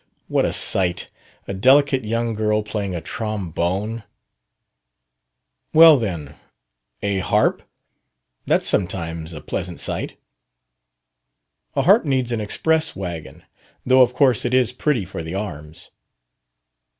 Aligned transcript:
"What 0.27 0.45
a 0.45 0.51
sight! 0.51 1.11
a 1.47 1.53
delicate 1.53 2.03
young 2.03 2.33
girl 2.33 2.63
playing 2.63 2.95
a 2.95 3.01
trombone!" 3.01 4.01
"Well, 5.75 5.97
then, 5.99 6.37
a 7.03 7.19
harp. 7.19 7.61
That's 8.47 8.65
sometimes 8.67 9.31
a 9.31 9.41
pleasant 9.41 9.79
sight." 9.79 10.17
"A 11.75 11.83
harp 11.83 12.03
needs 12.03 12.31
an 12.31 12.41
express 12.41 12.95
wagon. 12.95 13.43
Though 13.85 14.01
of 14.01 14.15
course 14.15 14.43
it 14.43 14.55
is 14.55 14.73
pretty 14.73 15.05
for 15.05 15.21
the 15.21 15.35
arms." 15.35 15.91